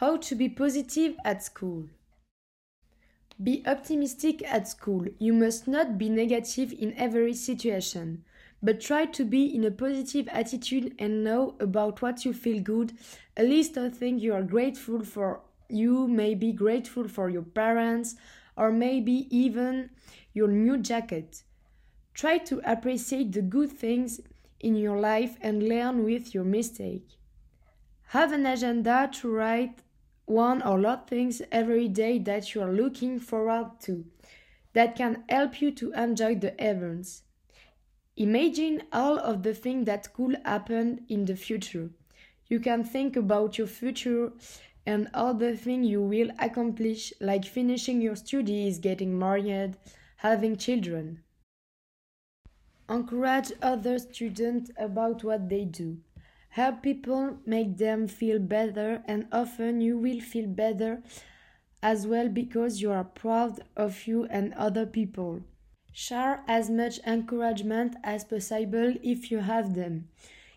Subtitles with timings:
[0.00, 1.86] How to be positive at school.
[3.42, 5.06] Be optimistic at school.
[5.18, 8.22] You must not be negative in every situation,
[8.62, 12.92] but try to be in a positive attitude and know about what you feel good,
[13.38, 15.40] a list of things you are grateful for.
[15.70, 18.16] You may be grateful for your parents
[18.54, 19.88] or maybe even
[20.34, 21.42] your new jacket.
[22.12, 24.20] Try to appreciate the good things
[24.60, 27.08] in your life and learn with your mistake.
[28.10, 29.82] Have an agenda to write
[30.26, 34.04] one or lot things every day that you are looking forward to
[34.74, 37.22] that can help you to enjoy the events.
[38.16, 41.90] Imagine all of the things that could happen in the future.
[42.48, 44.32] You can think about your future
[44.84, 49.76] and all the things you will accomplish, like finishing your studies, getting married,
[50.16, 51.22] having children.
[52.88, 55.98] Encourage other students about what they do.
[56.56, 61.02] Help people make them feel better, and often you will feel better
[61.82, 65.42] as well because you are proud of you and other people.
[65.92, 70.08] Share as much encouragement as possible if you have them.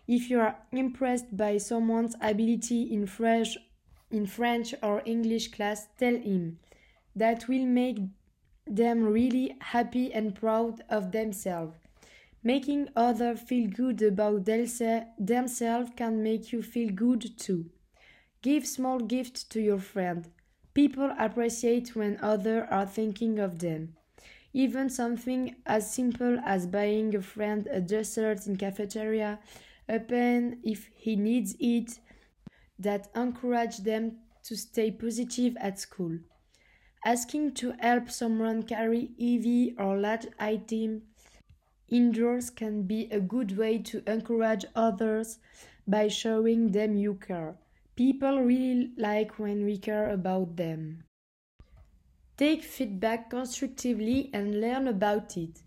[0.08, 3.58] If you are impressed by someone's ability in French,
[4.10, 6.60] in French or English class, tell him.
[7.14, 7.98] That will make
[8.66, 11.74] them really happy and proud of themselves.
[12.42, 17.70] Making others feel good about themselves can make you feel good too.
[18.40, 20.26] Give small gifts to your friend.
[20.72, 23.94] People appreciate when others are thinking of them.
[24.54, 29.38] Even something as simple as buying a friend a dessert in cafeteria,
[29.86, 31.98] a pen if he needs it,
[32.78, 36.18] that encourage them to stay positive at school.
[37.04, 41.02] Asking to help someone carry heavy or large items
[41.90, 45.38] Indoors can be a good way to encourage others
[45.88, 47.56] by showing them you care.
[47.96, 51.02] People really like when we care about them.
[52.36, 55.62] Take feedback constructively and learn about it.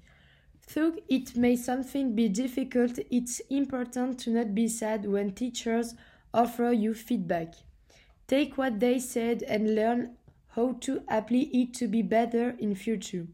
[0.73, 5.93] Though it may something be difficult, it's important to not be sad when teachers
[6.33, 7.53] offer you feedback.
[8.27, 10.15] Take what they said and learn
[10.55, 13.27] how to apply it to be better in future.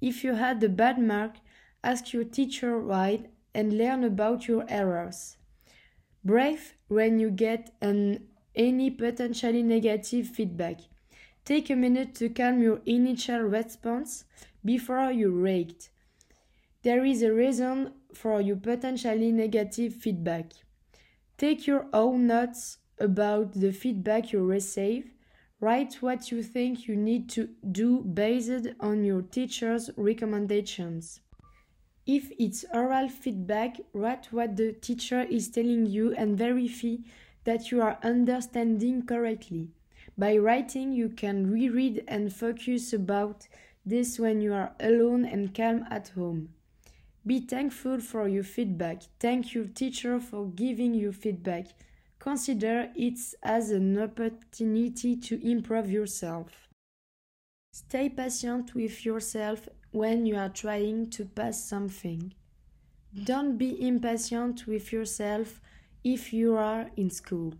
[0.00, 1.36] If you had a bad mark,
[1.84, 5.36] ask your teacher right, and learn about your errors.
[6.24, 10.80] Brave when you get an, any potentially negative feedback.
[11.44, 14.24] Take a minute to calm your initial response
[14.64, 15.90] before you react.
[16.82, 20.52] There is a reason for your potentially negative feedback.
[21.36, 25.10] Take your own notes about the feedback you receive.
[25.60, 31.20] Write what you think you need to do based on your teacher's recommendations.
[32.06, 36.96] If it's oral feedback, write what the teacher is telling you and verify
[37.44, 39.68] that you are understanding correctly.
[40.16, 43.48] By writing, you can reread and focus about
[43.86, 46.50] this when you are alone and calm at home.
[47.26, 49.02] Be thankful for your feedback.
[49.18, 51.68] Thank your teacher for giving you feedback.
[52.18, 56.68] Consider it as an opportunity to improve yourself.
[57.72, 62.34] Stay patient with yourself when you are trying to pass something.
[63.22, 65.60] Don't be impatient with yourself
[66.02, 67.54] if you are in school.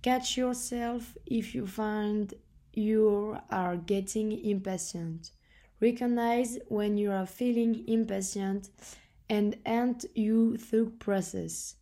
[0.00, 2.32] Catch yourself if you find
[2.74, 5.32] you are getting impatient.
[5.80, 8.70] Recognize when you are feeling impatient
[9.28, 11.74] and end you through process.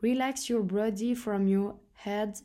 [0.00, 2.36] Relax your body from your head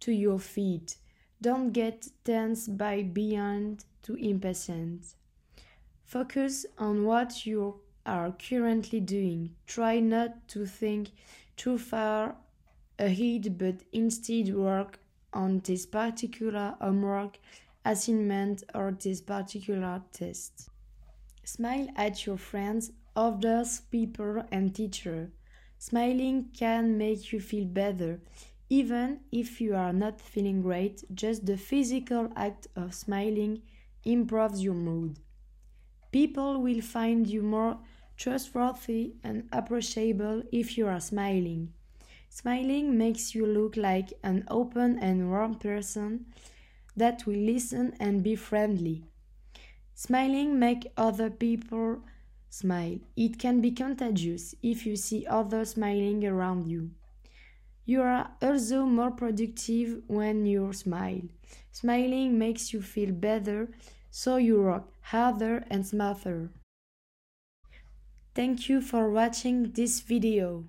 [0.00, 0.96] to your feet.
[1.40, 5.14] Don't get tense by being too impatient.
[6.12, 9.56] Focus on what you are currently doing.
[9.66, 11.08] Try not to think
[11.56, 12.36] too far
[12.98, 14.98] ahead, but instead work
[15.32, 17.38] on this particular homework,
[17.86, 20.68] assignment, or this particular test.
[21.44, 25.30] Smile at your friends, others, people, and teacher.
[25.78, 28.20] Smiling can make you feel better.
[28.68, 33.62] Even if you are not feeling great, just the physical act of smiling
[34.04, 35.18] improves your mood.
[36.12, 37.78] People will find you more
[38.16, 41.72] trustworthy and approachable if you are smiling.
[42.28, 46.26] Smiling makes you look like an open and warm person
[46.96, 49.02] that will listen and be friendly.
[49.94, 52.00] Smiling makes other people
[52.50, 52.98] smile.
[53.16, 56.90] It can be contagious if you see others smiling around you.
[57.84, 61.22] You are also more productive when you smile.
[61.72, 63.68] Smiling makes you feel better
[64.14, 66.50] so you rock harder and smarter.
[68.34, 70.66] Thank you for watching this video.